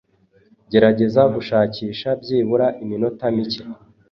gerageza 0.71 1.21
gushakisha 1.35 2.09
byibura 2.21 2.67
iminota 2.83 3.23
mike 3.35 3.61